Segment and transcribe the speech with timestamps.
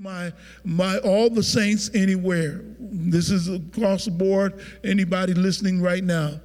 [0.00, 0.32] my
[0.64, 2.62] my all the saints anywhere.
[2.78, 4.64] This is across the board.
[4.82, 6.40] Anybody listening right now.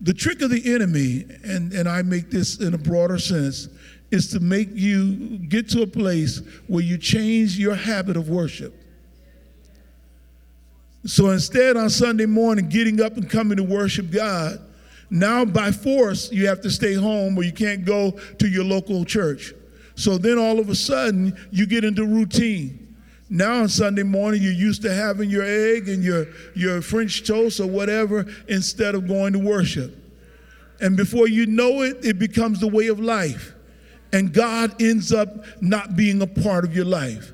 [0.00, 3.68] The trick of the enemy, and, and I make this in a broader sense,
[4.10, 8.74] is to make you get to a place where you change your habit of worship.
[11.06, 14.60] So instead, on Sunday morning, getting up and coming to worship God,
[15.10, 19.04] now by force, you have to stay home or you can't go to your local
[19.04, 19.54] church.
[19.94, 22.96] So then all of a sudden, you get into routine.
[23.30, 27.60] Now on Sunday morning, you're used to having your egg and your, your French toast
[27.60, 29.96] or whatever instead of going to worship.
[30.80, 33.54] And before you know it, it becomes the way of life.
[34.12, 35.28] And God ends up
[35.60, 37.32] not being a part of your life.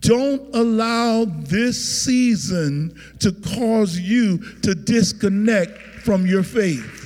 [0.00, 7.03] Don't allow this season to cause you to disconnect from your faith.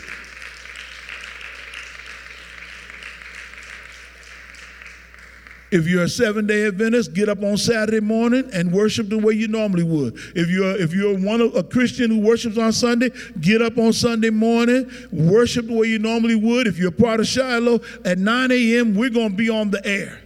[5.71, 9.35] If you're a seven day Adventist, get up on Saturday morning and worship the way
[9.35, 10.15] you normally would.
[10.35, 13.11] If you're if you're one of, a Christian who worships on Sunday,
[13.41, 16.67] get up on Sunday morning, worship the way you normally would.
[16.67, 20.23] If you're part of Shiloh, at 9 a.m., we're going to be on the air.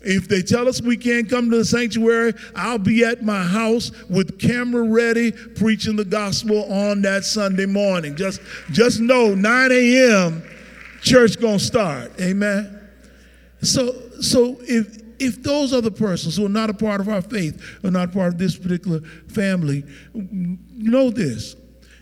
[0.00, 3.90] If they tell us we can't come to the sanctuary, I'll be at my house
[4.08, 8.14] with camera ready, preaching the gospel on that Sunday morning.
[8.14, 10.42] Just, just know 9 a.m.
[11.02, 12.12] church gonna start.
[12.20, 12.75] Amen.
[13.66, 17.78] So, so if if those other persons who are not a part of our faith
[17.82, 21.56] are not part of this particular family, know this.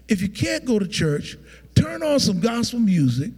[0.09, 1.37] If you can't go to church,
[1.77, 3.31] turn on some gospel music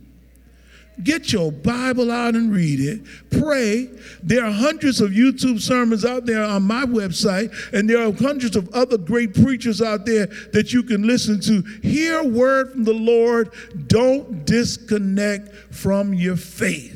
[1.03, 3.05] Get your Bible out and read it.
[3.43, 3.91] Pray.
[4.23, 8.57] There are hundreds of YouTube sermons out there on my website, and there are hundreds
[8.57, 11.63] of other great preachers out there that you can listen to.
[11.83, 13.53] Hear word from the Lord.
[13.89, 16.96] Don't disconnect from your faith.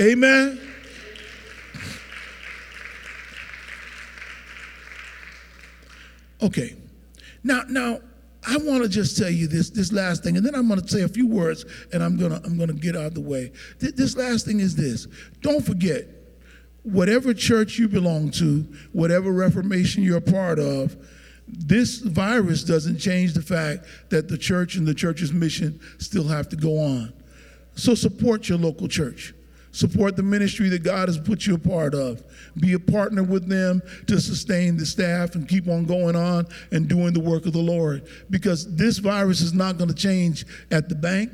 [0.00, 0.60] Amen.
[6.42, 6.74] Okay.
[7.42, 8.00] Now, now,
[8.46, 10.88] I want to just tell you this this last thing, and then I'm going to
[10.88, 13.52] say a few words, and I'm gonna I'm gonna get out of the way.
[13.80, 15.06] Th- this last thing is this:
[15.40, 16.06] don't forget,
[16.82, 20.96] whatever church you belong to, whatever Reformation you're a part of,
[21.48, 26.48] this virus doesn't change the fact that the church and the church's mission still have
[26.50, 27.12] to go on.
[27.76, 29.32] So support your local church.
[29.74, 32.22] Support the ministry that God has put you a part of.
[32.60, 36.86] Be a partner with them to sustain the staff and keep on going on and
[36.86, 38.06] doing the work of the Lord.
[38.30, 41.32] Because this virus is not going to change at the bank.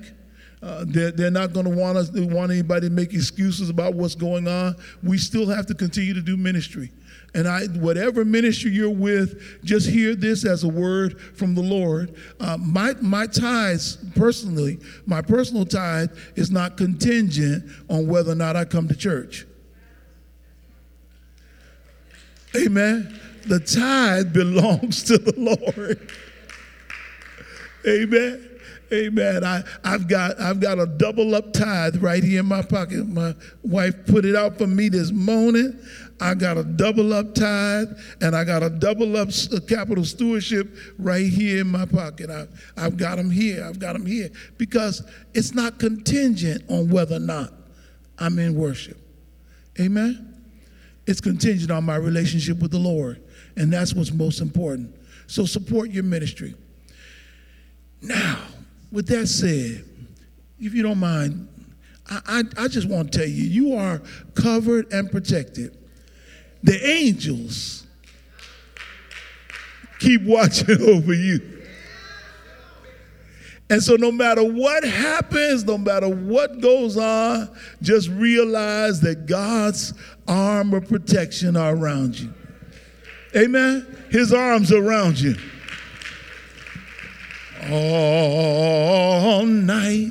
[0.63, 4.15] Uh, they're, they're, not going to want us want anybody to make excuses about what's
[4.15, 4.75] going on.
[5.03, 6.91] We still have to continue to do ministry.
[7.35, 12.15] And I, whatever ministry you're with, just hear this as a word from the Lord.
[12.41, 18.57] Uh, my my tithes, personally, my personal tithe is not contingent on whether or not
[18.57, 19.47] I come to church.
[22.57, 23.21] Amen.
[23.47, 26.11] The tithe belongs to the Lord.
[27.87, 28.47] Amen.
[28.93, 29.45] Amen.
[29.45, 33.07] I, I've got I've got a double up tithe right here in my pocket.
[33.07, 35.79] My wife put it out for me this morning.
[36.21, 37.89] I got a double up tithe
[38.21, 42.29] and I got a double up uh, capital stewardship right here in my pocket.
[42.29, 43.65] I, I've got them here.
[43.65, 47.53] I've got them here because it's not contingent on whether or not
[48.19, 48.99] I'm in worship.
[49.81, 50.27] Amen.
[51.07, 53.23] It's contingent on my relationship with the Lord,
[53.57, 54.95] and that's what's most important.
[55.27, 56.55] So support your ministry.
[58.03, 58.39] Now,
[58.93, 59.85] with that said,
[60.61, 61.49] if you don't mind,
[62.09, 64.03] I, I, I just want to tell you, you are
[64.35, 65.77] covered and protected
[66.63, 67.87] the angels
[69.99, 71.59] keep watching over you.
[73.69, 77.49] And so, no matter what happens, no matter what goes on,
[77.81, 79.95] just realize that God's
[80.27, 82.35] arm of protection are around you.
[83.37, 83.87] Amen?
[84.11, 85.37] His arms around you.
[87.71, 90.11] All night.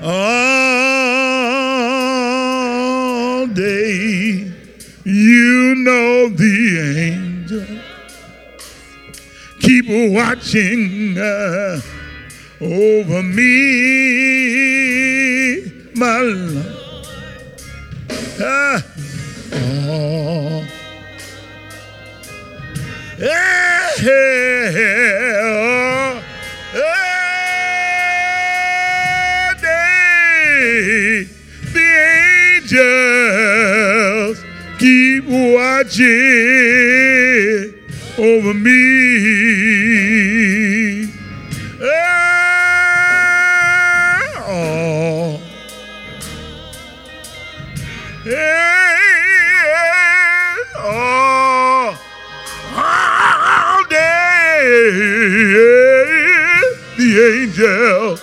[0.00, 1.23] All
[3.54, 4.50] day.
[5.04, 7.66] You know the angel.
[9.60, 11.80] Keep watching uh,
[12.60, 13.44] over me,
[15.94, 17.06] my love.
[18.40, 18.82] Ah.
[19.52, 20.66] Oh.
[23.18, 24.70] Yeah, yeah,
[35.88, 37.74] judges
[38.18, 39.84] over me.
[41.80, 42.30] Oh.
[50.76, 51.98] Oh.
[52.76, 54.64] All day
[56.96, 58.18] the angel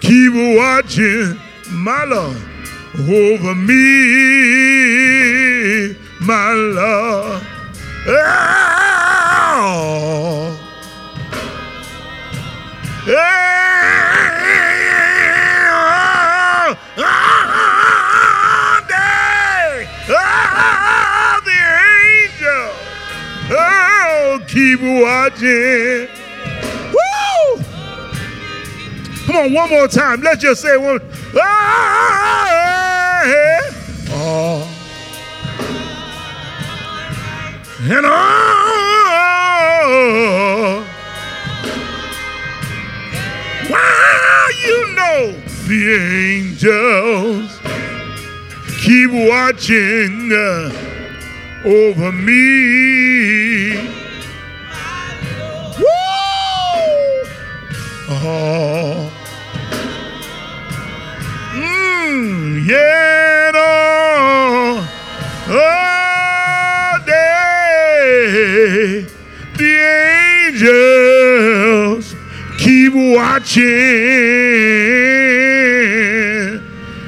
[0.00, 1.38] keep watching
[1.70, 2.36] my love
[3.08, 5.41] over me
[6.24, 7.46] my love.
[8.06, 8.92] Oh.
[24.52, 26.08] keep watching.
[26.92, 27.62] Woo!
[29.26, 30.20] Come on, one more time.
[30.20, 31.00] Let's just say one.
[31.34, 32.02] Oh.
[37.84, 38.12] And oh.
[43.68, 45.32] Wow, you know
[45.66, 45.80] the
[46.30, 47.58] angels
[48.84, 50.70] keep watching uh,
[51.64, 53.74] over me.
[55.78, 55.84] Woo!
[58.10, 59.10] Oh.
[61.52, 63.11] Mm, yeah,
[73.32, 73.64] watching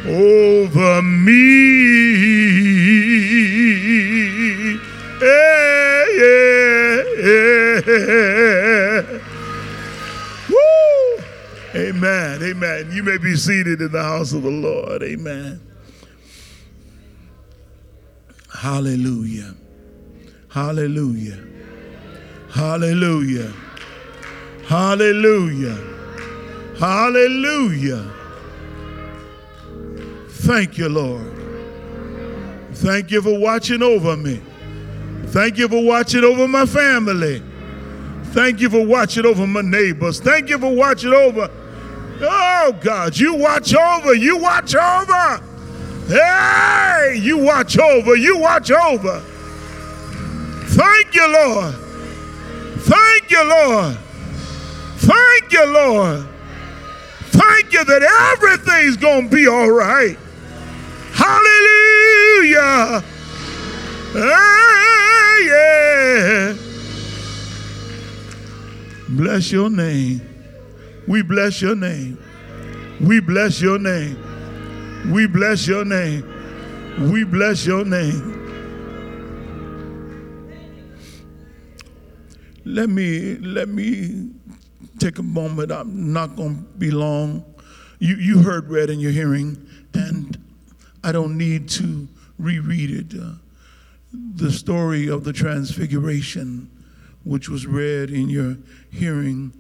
[0.08, 1.34] over me.
[5.20, 7.98] Yeah, yeah, yeah.
[10.48, 11.24] Woo!
[11.74, 12.42] Amen.
[12.42, 12.90] Amen.
[12.90, 15.02] You may be seated in the house of the Lord.
[15.02, 15.60] Amen.
[18.50, 19.54] Hallelujah.
[20.48, 21.44] Hallelujah.
[22.50, 23.52] Hallelujah.
[24.66, 25.93] Hallelujah.
[26.78, 28.10] Hallelujah.
[30.28, 31.32] Thank you, Lord.
[32.72, 34.42] Thank you for watching over me.
[35.26, 37.42] Thank you for watching over my family.
[38.34, 40.20] Thank you for watching over my neighbors.
[40.20, 41.48] Thank you for watching over.
[42.20, 44.14] Oh, God, you watch over.
[44.14, 45.40] You watch over.
[46.08, 48.16] Hey, you watch over.
[48.16, 49.20] You watch over.
[50.66, 51.74] Thank you, Lord.
[52.80, 53.96] Thank you, Lord.
[54.96, 56.26] Thank you, Lord.
[57.46, 58.02] Thank you that
[58.32, 60.16] everything's going to be all right.
[61.12, 63.04] Hallelujah.
[64.12, 66.56] Hey, yeah.
[69.10, 70.20] Bless your name.
[71.06, 72.18] We bless your name.
[73.00, 74.16] We bless your name.
[75.12, 76.24] We bless your name.
[77.10, 78.40] We bless your name.
[82.64, 84.30] Let me let me
[84.98, 85.70] take a moment.
[85.70, 87.44] I'm not going to be long.
[87.98, 90.38] You you heard read in your hearing, and
[91.02, 92.08] I don't need to
[92.38, 93.20] reread it.
[93.20, 93.34] Uh,
[94.12, 96.70] the story of the Transfiguration,
[97.24, 98.56] which was read in your
[98.90, 99.52] hearing,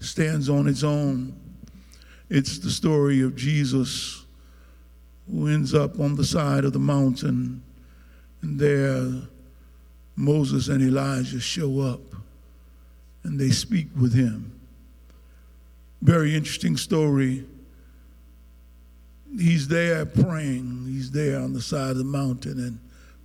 [0.00, 1.34] stands on its own.
[2.28, 4.24] It's the story of Jesus
[5.30, 7.62] who ends up on the side of the mountain,
[8.42, 9.28] and there
[10.16, 12.00] Moses and Elijah show up
[13.22, 14.55] and they speak with him.
[16.02, 17.44] Very interesting story.
[19.38, 22.78] He's there praying, he's there on the side of the mountain, and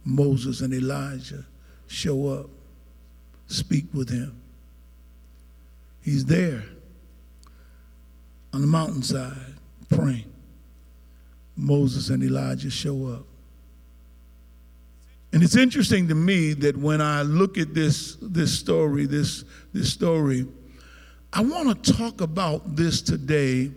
[0.04, 1.46] Moses and Elijah
[1.88, 2.50] show up,
[3.48, 4.36] speak with him.
[6.02, 6.64] He's there
[8.54, 9.56] on the mountainside
[9.90, 10.32] praying.
[11.56, 13.26] Moses and Elijah show up.
[15.34, 19.92] And it's interesting to me that when I look at this, this story, this, this
[19.94, 20.46] story,
[21.34, 23.72] I want to talk about this today,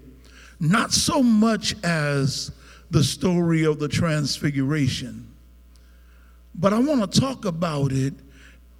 [0.58, 2.50] not so much as
[2.90, 5.28] the story of the Transfiguration,
[6.54, 8.14] but I want to talk about it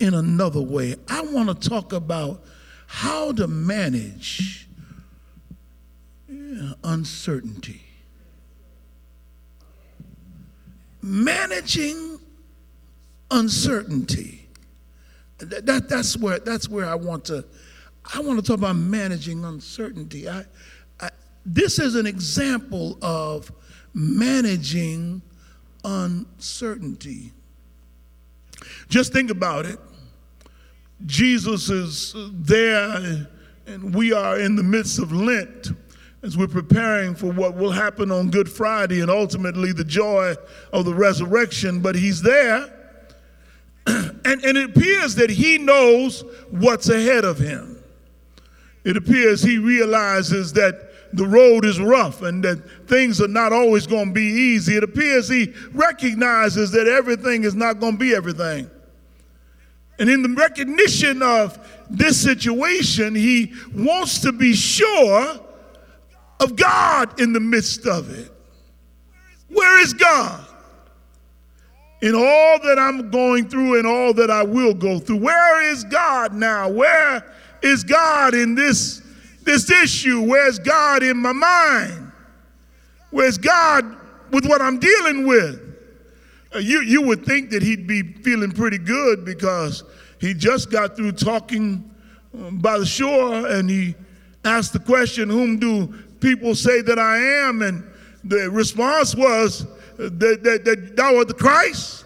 [0.01, 0.97] in another way.
[1.09, 2.43] I want to talk about
[2.87, 4.69] how to manage
[6.83, 7.83] uncertainty.
[11.03, 12.19] Managing
[13.31, 14.49] uncertainty.
[15.39, 17.45] That, that, that's, where, that's where I want to,
[18.13, 20.29] I want to talk about managing uncertainty.
[20.29, 20.45] I,
[21.01, 21.11] I,
[21.47, 23.51] this is an example of
[23.95, 25.23] managing
[25.85, 27.33] uncertainty.
[28.89, 29.79] Just think about it.
[31.07, 33.29] Jesus is there,
[33.67, 35.73] and we are in the midst of Lent
[36.23, 40.35] as we're preparing for what will happen on Good Friday and ultimately the joy
[40.73, 41.81] of the resurrection.
[41.81, 42.73] But he's there,
[43.87, 47.84] and, and it appears that he knows what's ahead of him.
[48.85, 53.87] It appears he realizes that the road is rough and that things are not always
[53.87, 54.77] going to be easy.
[54.77, 58.71] It appears he recognizes that everything is not going to be everything.
[59.99, 65.41] And in the recognition of this situation, he wants to be sure
[66.41, 68.31] of God in the midst of it.
[69.49, 70.45] Where is God?
[72.03, 75.85] In all that I'm going through and all that I will go through, where is
[75.85, 76.69] God now?
[76.69, 77.25] Where
[77.63, 79.03] is God in this,
[79.43, 80.23] this issue?
[80.23, 82.13] Where's God in my mind?
[83.11, 83.97] Where's God
[84.31, 85.61] with what I'm dealing with?
[86.55, 89.85] Uh, you, you would think that he'd be feeling pretty good because
[90.21, 91.91] he just got through talking
[92.35, 93.95] um, by the shore and he
[94.45, 95.87] asked the question, Whom do
[96.21, 97.63] people say that I am?
[97.63, 97.85] And
[98.23, 102.04] the response was that, that, that thou art the Christ,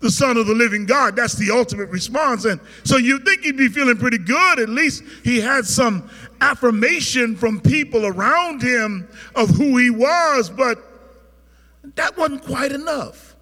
[0.00, 1.14] the Son of the living God.
[1.14, 2.44] That's the ultimate response.
[2.46, 4.58] And so you think he'd be feeling pretty good.
[4.58, 10.78] At least he had some affirmation from people around him of who he was, but
[11.96, 13.36] that wasn't quite enough.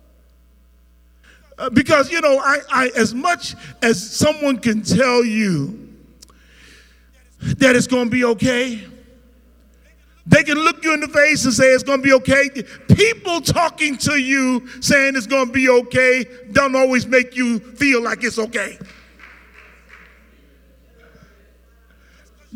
[1.59, 5.89] Uh, because, you know, I, I, as much as someone can tell you
[7.41, 8.85] that it's going to be okay,
[10.29, 12.51] they can look you in the face and say it's going to be okay.
[12.95, 18.03] People talking to you saying it's going to be okay don't always make you feel
[18.03, 18.79] like it's okay.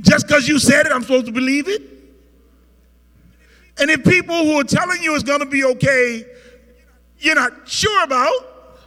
[0.03, 1.83] Just because you said it, I'm supposed to believe it?
[3.79, 6.27] And if people who are telling you it's going to be okay,
[7.21, 8.79] you're not sure about,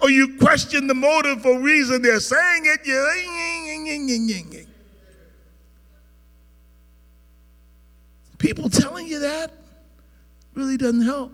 [0.00, 4.67] or you question the motive or reason they're saying it, you
[8.38, 9.52] People telling you that
[10.54, 11.32] really doesn't help.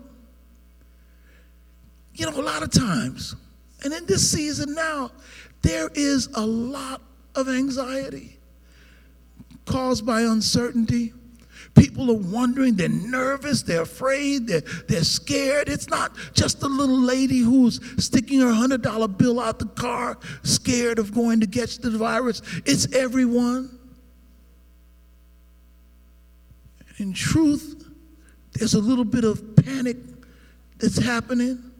[2.13, 3.35] You know, a lot of times,
[3.83, 5.11] and in this season now,
[5.61, 7.01] there is a lot
[7.35, 8.39] of anxiety
[9.65, 11.13] caused by uncertainty.
[11.75, 15.67] People are wondering, they're nervous, they're afraid, they're, they're scared.
[15.67, 20.99] It's not just the little lady who's sticking her $100 bill out the car, scared
[20.99, 22.41] of going to catch the virus.
[22.65, 23.77] It's everyone.
[26.97, 27.85] In truth,
[28.53, 29.97] there's a little bit of panic
[30.77, 31.71] that's happening.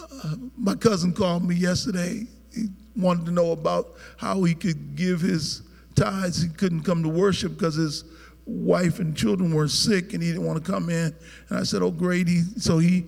[0.00, 2.26] Uh, my cousin called me yesterday.
[2.54, 5.62] He wanted to know about how he could give his
[5.94, 6.42] tithes.
[6.42, 8.04] He couldn't come to worship because his
[8.46, 11.14] wife and children were sick and he didn't want to come in.
[11.48, 12.28] And I said, Oh, great.
[12.28, 13.06] He, so he,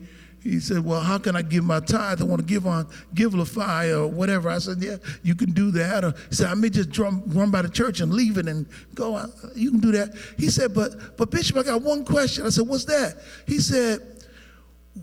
[0.51, 2.21] he said, Well, how can I give my tithe?
[2.21, 4.49] I want to give on give Givelify or whatever.
[4.49, 6.05] I said, Yeah, you can do that.
[6.05, 8.67] Or he said, I may just drum, run by the church and leave it and
[8.95, 9.25] go.
[9.55, 10.15] You can do that.
[10.39, 12.47] He said, But but Bishop, I got one question.
[12.47, 13.17] I said, What's that?
[13.47, 14.01] He said,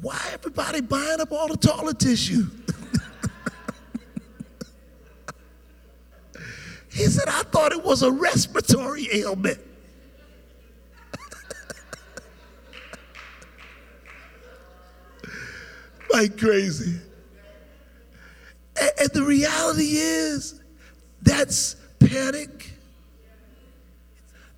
[0.02, 2.46] Why everybody buying up all the toilet tissue?
[6.92, 9.60] he said, I thought it was a respiratory ailment.
[16.14, 17.00] Like crazy.
[18.80, 20.62] And, and the reality is,
[21.22, 22.72] that's panic.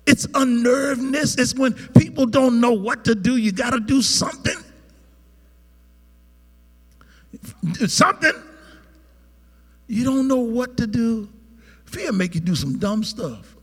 [0.06, 1.38] It's unnervedness.
[1.38, 3.36] It's when people don't know what to do.
[3.36, 4.56] You got to do something.
[7.86, 8.32] Something.
[9.88, 11.28] You don't know what to do.
[11.86, 13.56] Fear make you do some dumb stuff.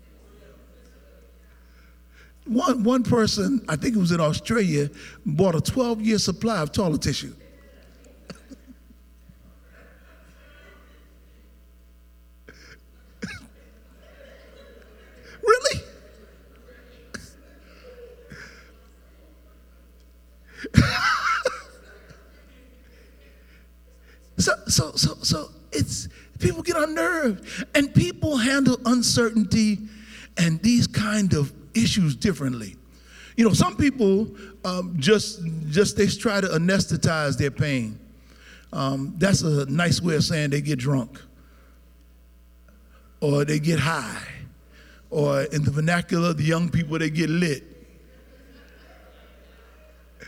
[2.46, 4.90] One, one person, I think it was in Australia,
[5.26, 7.34] bought a 12 year supply of toilet tissue.
[15.42, 15.82] Really?
[24.74, 26.08] So, so, so, it's
[26.40, 29.80] people get unnerved, and people handle uncertainty
[30.38, 32.76] and these kind of issues differently.
[33.38, 34.28] You know, some people
[34.64, 38.00] um, just just they try to anesthetize their pain.
[38.72, 41.22] Um, that's a nice way of saying they get drunk
[43.22, 44.28] or they get high
[45.14, 47.64] or in the vernacular, the young people, they get lit.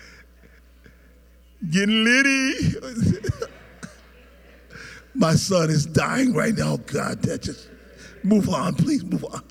[1.71, 2.53] Getting litty.
[5.15, 6.77] My son is dying right now.
[6.77, 7.69] God, that just
[8.23, 9.41] move on, please move on.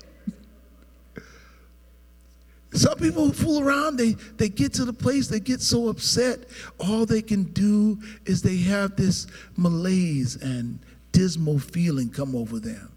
[2.71, 6.39] Some people fool around, they, they get to the place, they get so upset,
[6.77, 10.79] all they can do is they have this malaise and
[11.13, 12.91] dismal feeling come over them.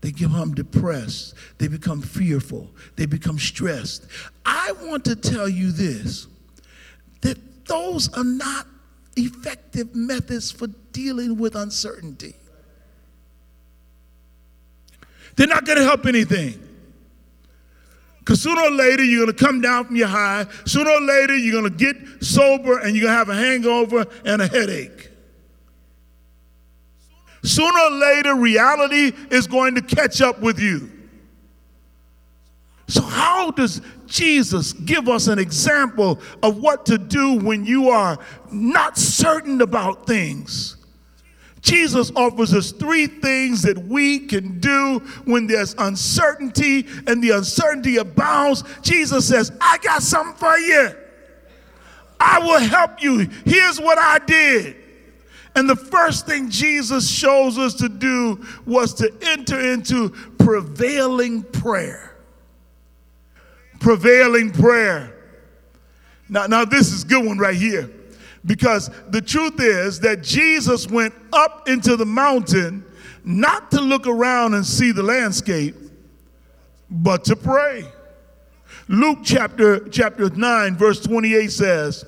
[0.00, 1.34] They become depressed.
[1.58, 2.70] They become fearful.
[2.96, 4.06] They become stressed.
[4.44, 6.26] I want to tell you this
[7.20, 8.66] that those are not
[9.16, 12.34] effective methods for dealing with uncertainty.
[15.36, 16.60] They're not going to help anything.
[18.18, 20.46] Because sooner or later, you're going to come down from your high.
[20.66, 24.06] Sooner or later, you're going to get sober and you're going to have a hangover
[24.24, 25.10] and a headache.
[27.42, 30.90] Sooner or later, reality is going to catch up with you.
[32.86, 38.18] So, how does Jesus give us an example of what to do when you are
[38.50, 40.76] not certain about things?
[41.60, 47.98] Jesus offers us three things that we can do when there's uncertainty and the uncertainty
[47.98, 48.64] abounds.
[48.82, 50.90] Jesus says, I got something for you.
[52.18, 53.28] I will help you.
[53.44, 54.76] Here's what I did.
[55.54, 62.16] And the first thing Jesus shows us to do was to enter into prevailing prayer.
[63.80, 65.16] Prevailing prayer.
[66.28, 67.90] Now, now this is good one right here.
[68.44, 72.84] Because the truth is that Jesus went up into the mountain
[73.24, 75.74] not to look around and see the landscape,
[76.90, 77.84] but to pray.
[78.88, 82.04] Luke chapter, chapter 9, verse 28 says,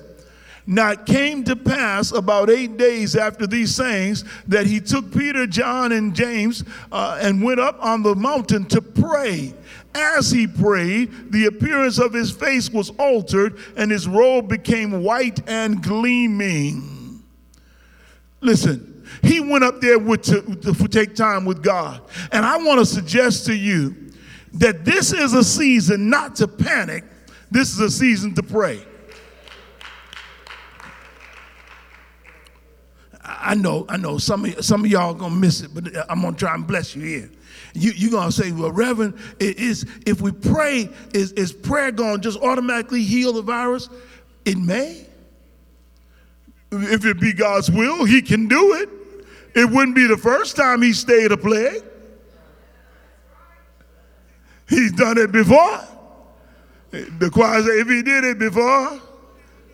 [0.65, 5.47] Now it came to pass about eight days after these sayings that he took Peter,
[5.47, 9.53] John, and James uh, and went up on the mountain to pray.
[9.95, 15.47] As he prayed, the appearance of his face was altered, and his robe became white
[15.47, 17.23] and gleaming.
[18.41, 22.01] Listen, he went up there with to, to take time with God.
[22.31, 23.95] And I want to suggest to you
[24.53, 27.03] that this is a season not to panic,
[27.51, 28.85] this is a season to pray.
[33.23, 36.35] I know, I know some of, some of y'all gonna miss it, but I'm gonna
[36.35, 37.31] try and bless you here.
[37.73, 42.17] You, you're going to say, well, Reverend, is, if we pray, is, is prayer going
[42.17, 43.89] to just automatically heal the virus?
[44.45, 45.05] It may.
[46.71, 48.89] If it be God's will, he can do it.
[49.55, 51.83] It wouldn't be the first time he stayed a plague.
[54.69, 55.81] He's done it before.
[56.91, 58.99] The choir said, if he did it before,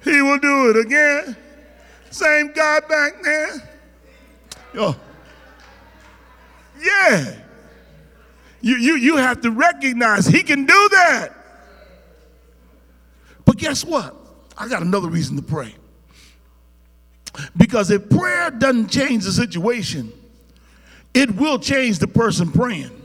[0.03, 1.37] he will do it again.
[2.11, 3.69] Same God back there.
[4.75, 4.99] Oh.
[6.81, 7.35] Yeah.
[8.61, 11.33] You, you, you have to recognize he can do that.
[13.45, 14.15] But guess what?
[14.57, 15.75] I got another reason to pray.
[17.55, 20.11] Because if prayer doesn't change the situation,
[21.13, 22.98] it will change the person praying.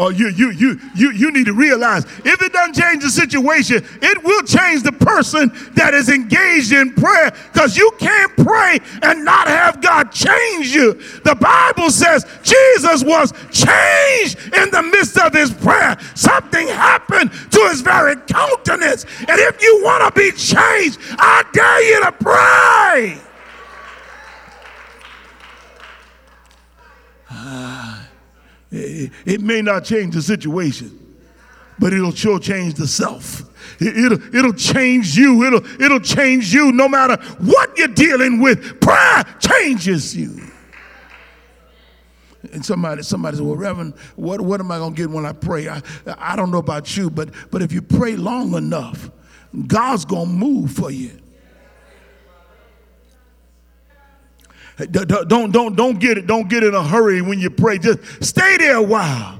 [0.00, 3.84] Oh, you, you, you, you, you need to realize if it doesn't change the situation,
[4.00, 9.24] it will change the person that is engaged in prayer because you can't pray and
[9.24, 10.94] not have God change you.
[11.24, 15.98] The Bible says Jesus was changed in the midst of his prayer.
[16.14, 19.04] Something happened to his very countenance.
[19.18, 23.18] And if you want to be changed, I dare you to pray.
[27.30, 27.97] Ah.
[28.70, 31.16] It, may not change the situation,
[31.78, 33.42] but it'll sure change the self.
[33.80, 35.44] It, will it'll change you.
[35.44, 38.80] It'll, it'll change you no matter what you're dealing with.
[38.80, 40.40] Prayer changes you.
[42.52, 45.32] And somebody, somebody said, Well, Reverend, what, what am I going to get when I
[45.32, 45.68] pray?
[45.68, 49.10] I, I don't know about you, but, but if you pray long enough,
[49.66, 51.18] God's going to move for you.
[54.78, 56.26] Don't, don't, don't get it.
[56.26, 57.78] Don't get in a hurry when you pray.
[57.78, 59.38] Just stay there a while.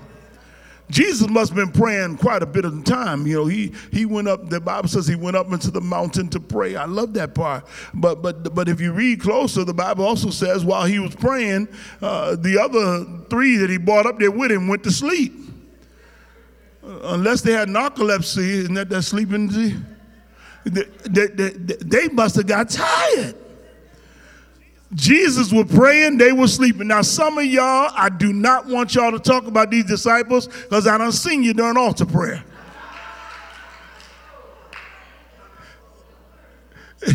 [0.90, 3.26] Jesus must have been praying quite a bit of time.
[3.26, 4.48] You know, he he went up.
[4.48, 6.76] The Bible says he went up into the mountain to pray.
[6.76, 7.66] I love that part.
[7.92, 11.68] But but but if you read closer, the Bible also says while he was praying,
[12.00, 15.34] uh, the other three that he brought up there with him went to sleep.
[16.82, 19.48] Uh, unless they had narcolepsy, isn't that that sleeping?
[20.64, 23.36] They, they, they, they must have got tired.
[24.94, 26.88] Jesus was praying, they were sleeping.
[26.88, 30.86] Now, some of y'all, I do not want y'all to talk about these disciples because
[30.86, 32.42] I don't seen you during altar prayer.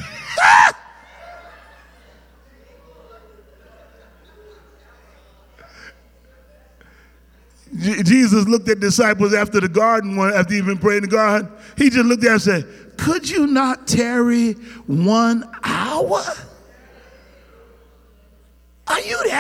[7.80, 11.52] Jesus looked at disciples after the garden, one, after he'd been praying to God.
[11.76, 14.54] He just looked at them and said, Could you not tarry
[14.86, 16.22] one hour?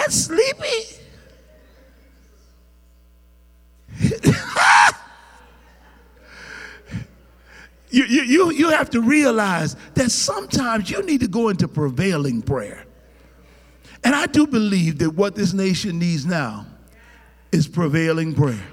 [0.03, 0.99] That sleepy?
[7.89, 12.41] you, you, you, you have to realize that sometimes you need to go into prevailing
[12.41, 12.85] prayer.
[14.03, 16.65] And I do believe that what this nation needs now
[17.53, 18.67] is prevailing prayer.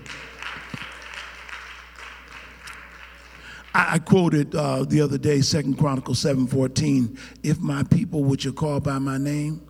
[3.72, 8.52] I, I quoted uh, the other day, Second Chronicles 7:14, if my people which are
[8.52, 9.64] called by my name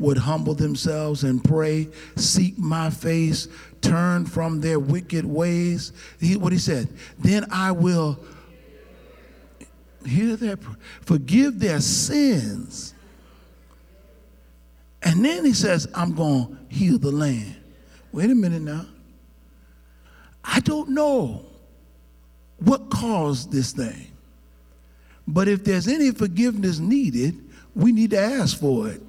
[0.00, 3.48] would humble themselves and pray, seek my face,
[3.80, 5.92] turn from their wicked ways.
[6.18, 8.18] He, what he said, then I will
[10.06, 10.56] hear their
[11.02, 12.94] forgive their sins
[15.02, 17.56] And then he says, I'm going to heal the land.
[18.12, 18.86] Wait a minute now.
[20.44, 21.44] I don't know
[22.58, 24.08] what caused this thing.
[25.26, 27.38] But if there's any forgiveness needed,
[27.74, 29.00] we need to ask for it.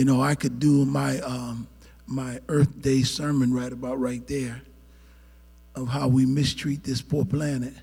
[0.00, 1.68] You know, I could do my um,
[2.06, 4.62] my Earth Day sermon right about right there
[5.74, 7.74] of how we mistreat this poor planet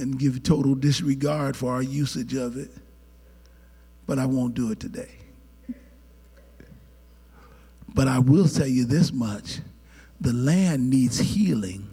[0.00, 2.72] and give total disregard for our usage of it.
[4.08, 5.12] But I won't do it today.
[7.94, 9.60] But I will tell you this much
[10.20, 11.88] the land needs healing.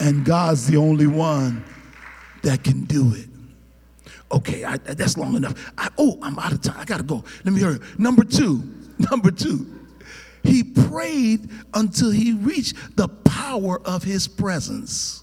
[0.00, 1.62] And God's the only one
[2.40, 3.28] that can do it.
[4.32, 5.72] Okay, I, that's long enough.
[5.78, 6.76] I, oh, I'm out of time.
[6.78, 7.24] I got to go.
[7.44, 7.78] Let me hurry.
[7.98, 8.62] Number two,
[9.10, 9.66] number two,
[10.42, 15.22] he prayed until he reached the power of his presence.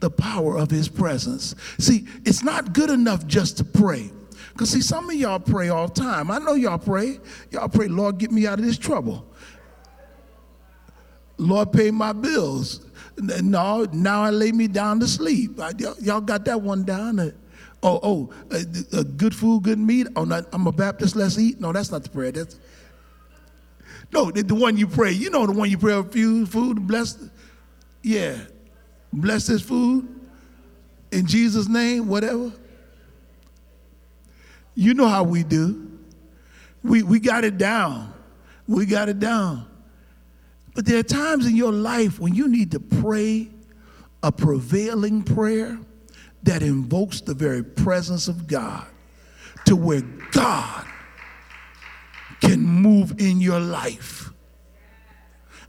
[0.00, 1.54] The power of his presence.
[1.78, 4.10] See, it's not good enough just to pray.
[4.52, 6.30] Because, see, some of y'all pray all the time.
[6.30, 7.18] I know y'all pray.
[7.50, 9.26] Y'all pray, Lord, get me out of this trouble.
[11.38, 12.86] Lord, pay my bills.
[13.18, 15.58] No, now I lay me down to sleep.
[16.00, 17.32] Y'all got that one down.
[17.86, 20.08] Oh, oh, uh, uh, good food, good meat.
[20.16, 21.60] Oh, not, I'm a Baptist, let's eat.
[21.60, 22.32] No, that's not the prayer.
[22.32, 22.58] That's
[24.12, 25.12] no, the, the one you pray.
[25.12, 27.16] You know the one you pray food, food, bless.
[28.02, 28.38] Yeah,
[29.12, 30.08] bless this food
[31.12, 32.52] in Jesus' name, whatever.
[34.74, 35.88] You know how we do.
[36.82, 38.12] We we got it down.
[38.66, 39.64] We got it down.
[40.74, 43.48] But there are times in your life when you need to pray
[44.24, 45.78] a prevailing prayer
[46.46, 48.86] that invokes the very presence of God
[49.66, 50.86] to where God
[52.40, 54.30] can move in your life.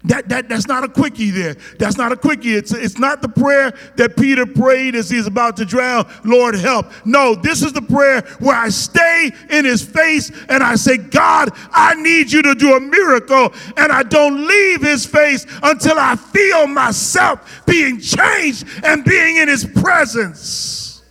[0.03, 1.55] That, that, that's not a quickie there.
[1.79, 2.53] That's not a quickie.
[2.53, 6.85] It's, it's not the prayer that Peter prayed as he's about to drown, Lord, help.
[7.05, 11.49] No, this is the prayer where I stay in his face and I say, God,
[11.71, 13.53] I need you to do a miracle.
[13.75, 19.47] And I don't leave his face until I feel myself being changed and being in
[19.47, 21.03] his presence.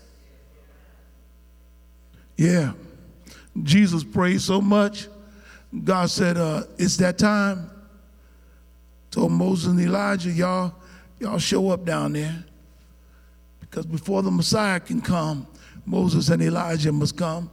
[2.36, 2.72] Yeah.
[3.62, 5.08] Jesus prayed so much.
[5.82, 7.70] God said, uh, It's that time
[9.16, 10.74] told Moses and Elijah, y'all,
[11.18, 12.44] y'all show up down there.
[13.60, 15.46] Because before the Messiah can come,
[15.86, 17.50] Moses and Elijah must come.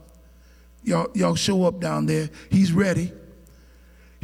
[0.82, 2.28] Y'all, y'all show up down there.
[2.50, 3.10] He's ready.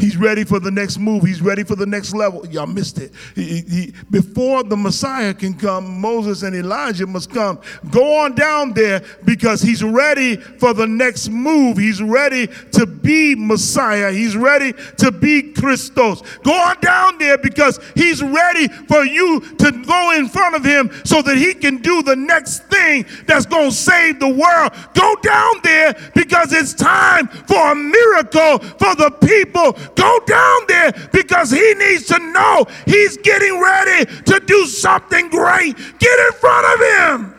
[0.00, 1.24] He's ready for the next move.
[1.24, 2.46] He's ready for the next level.
[2.46, 3.12] Y'all missed it.
[3.34, 7.60] He, he, before the Messiah can come, Moses and Elijah must come.
[7.90, 11.76] Go on down there because he's ready for the next move.
[11.76, 14.10] He's ready to be Messiah.
[14.10, 16.22] He's ready to be Christos.
[16.42, 20.90] Go on down there because he's ready for you to go in front of him
[21.04, 24.72] so that he can do the next thing that's going to save the world.
[24.94, 30.92] Go down there because it's time for a miracle for the people Go down there
[31.12, 35.76] because he needs to know he's getting ready to do something great.
[35.98, 37.34] Get in front of him.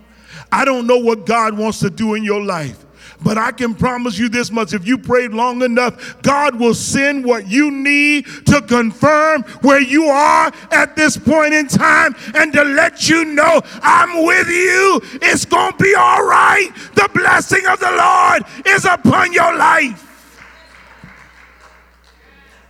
[0.52, 2.85] I don't know what God wants to do in your life.
[3.26, 7.26] But I can promise you this much if you prayed long enough, God will send
[7.26, 12.64] what you need to confirm where you are at this point in time and to
[12.64, 15.02] let you know I'm with you.
[15.24, 16.70] It's going to be all right.
[16.94, 20.15] The blessing of the Lord is upon your life.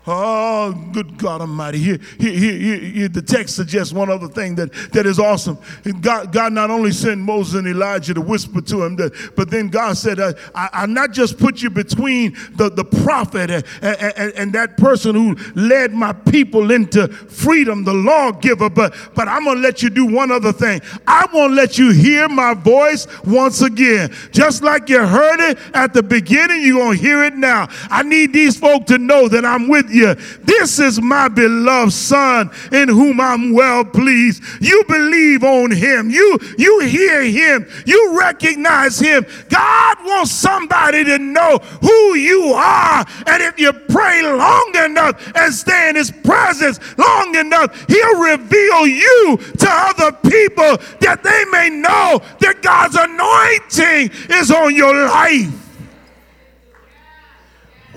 [0.07, 1.79] Oh, good God Almighty.
[1.79, 5.57] Here, here, here, here, the text suggests one other thing that, that is awesome.
[6.01, 9.69] God, God not only sent Moses and Elijah to whisper to him, that, but then
[9.69, 14.33] God said, uh, I, I not just put you between the, the prophet and, and,
[14.35, 19.57] and, that person who led my people into freedom, the lawgiver, but, but I'm going
[19.57, 20.81] to let you do one other thing.
[21.07, 24.13] I want to let you hear my voice once again.
[24.31, 27.67] Just like you heard it at the beginning, you're going to hear it now.
[27.89, 29.94] I need these folk to know that I'm with you.
[30.01, 34.43] This is my beloved son in whom I'm well pleased.
[34.61, 36.09] You believe on him.
[36.09, 37.67] You, you hear him.
[37.85, 39.25] You recognize him.
[39.49, 43.05] God wants somebody to know who you are.
[43.27, 48.87] And if you pray long enough and stay in his presence long enough, he'll reveal
[48.87, 55.65] you to other people that they may know that God's anointing is on your life.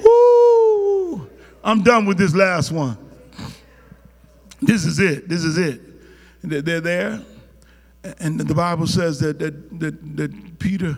[0.05, 0.58] Woo!
[1.63, 2.97] I'm done with this last one.
[4.61, 5.29] This is it.
[5.29, 5.81] This is it.
[6.43, 7.21] They're there.
[8.21, 10.97] And the Bible says that, that, that, that Peter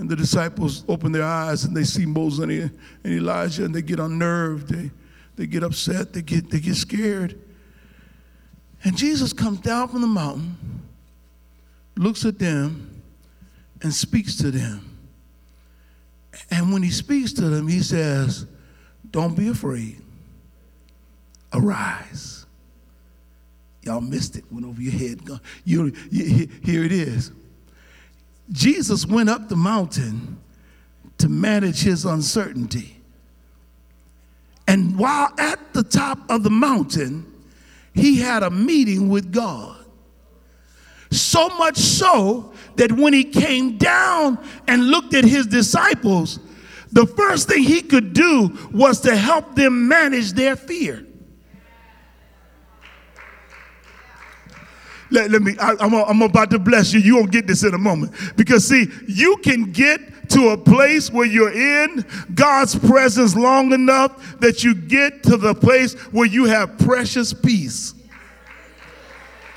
[0.00, 2.72] And the disciples open their eyes and they see Moses and
[3.04, 4.68] Elijah and they get unnerved.
[4.68, 4.90] They,
[5.36, 6.14] they get upset.
[6.14, 7.38] They get, they get scared.
[8.82, 10.56] And Jesus comes down from the mountain,
[11.96, 13.02] looks at them,
[13.82, 14.98] and speaks to them.
[16.50, 18.46] And when he speaks to them, he says,
[19.10, 20.00] Don't be afraid.
[21.52, 22.46] Arise.
[23.82, 25.20] Y'all missed it, went over your head.
[25.64, 27.32] You, you, here it is.
[28.50, 30.38] Jesus went up the mountain
[31.18, 32.96] to manage his uncertainty.
[34.66, 37.26] And while at the top of the mountain,
[37.94, 39.76] he had a meeting with God.
[41.10, 46.38] So much so that when he came down and looked at his disciples,
[46.92, 51.06] the first thing he could do was to help them manage their fear.
[55.10, 57.00] Let, let me, I, am I'm about to bless you.
[57.00, 58.12] You won't get this in a moment.
[58.36, 64.38] Because, see, you can get to a place where you're in God's presence long enough
[64.38, 67.94] that you get to the place where you have precious peace.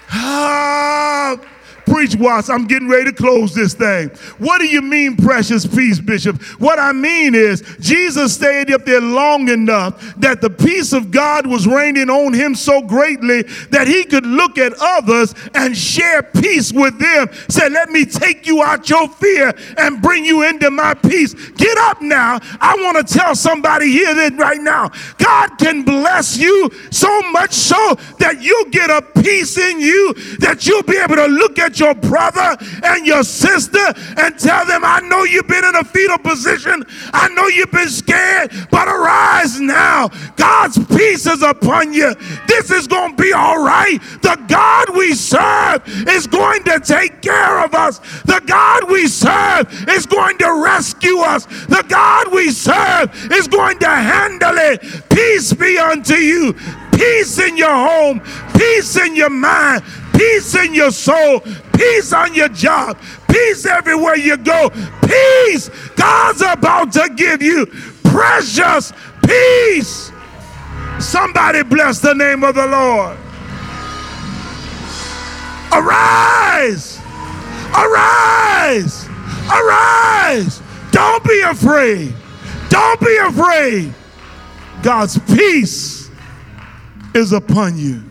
[0.10, 1.39] Ah,
[1.86, 2.50] Preach, Watts.
[2.50, 4.10] I'm getting ready to close this thing.
[4.38, 6.41] What do you mean, precious peace, Bishop?
[6.60, 11.46] What I mean is, Jesus stayed up there long enough that the peace of God
[11.46, 16.72] was reigning on him so greatly that he could look at others and share peace
[16.72, 17.28] with them.
[17.50, 21.34] Say, let me take you out your fear and bring you into my peace.
[21.34, 22.39] Get up now.
[22.60, 27.52] I want to tell somebody here that right now, God can bless you so much
[27.52, 31.72] so that you'll get a peace in you that you'll be able to look at
[31.73, 33.83] at your brother and your sister
[34.17, 36.83] and tell them, I know you've been in a fetal position.
[37.13, 40.09] I know you've been scared, but arise now.
[40.36, 42.13] God's peace is upon you.
[42.47, 43.99] This is going to be all right.
[44.21, 47.99] The God we serve is going to take care of us.
[48.23, 51.45] The God we serve is going to rescue us.
[51.45, 54.81] The God we serve is going to handle it.
[55.09, 56.55] Peace be unto you.
[56.95, 58.21] Peace in your home.
[58.56, 59.84] Peace in your mind
[60.23, 61.41] peace in your soul,
[61.73, 62.97] peace on your job,
[63.29, 64.69] peace everywhere you go.
[65.06, 65.69] Peace.
[65.95, 67.65] God's about to give you
[68.03, 68.93] precious
[69.25, 70.12] peace.
[70.99, 73.17] Somebody bless the name of the Lord.
[75.73, 76.99] Arise!
[77.75, 79.08] Arise!
[79.51, 80.62] Arise!
[80.91, 82.13] Don't be afraid.
[82.69, 83.93] Don't be afraid.
[84.84, 86.03] God's peace
[87.15, 88.04] is upon you.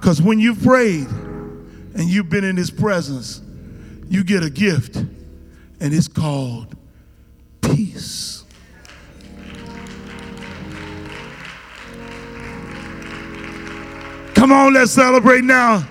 [0.00, 3.40] Because when you've prayed and you've been in his presence,
[4.08, 6.76] you get a gift, and it's called
[7.62, 8.44] peace.
[14.34, 15.88] Come on, let's celebrate now.